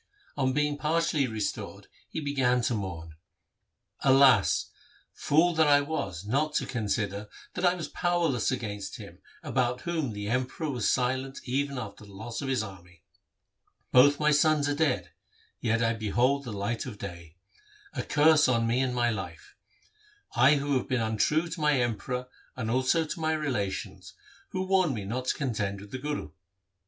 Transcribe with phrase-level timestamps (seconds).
[0.35, 3.17] On being partially restored he began to mourn,'
[4.11, 4.71] Alas!
[5.13, 10.13] fool that I was not to consider that I was powerless against him about whom
[10.13, 13.03] the Emperor was silent even after the loss of his army.
[13.91, 15.11] Both my sons are dead,
[15.59, 17.35] yet I behold the light of day.
[17.93, 19.55] A curse on me and my life!
[20.35, 24.15] I have been untrue to my Emperor and also to my relations,
[24.49, 26.31] who warned me not to contend with the Guru.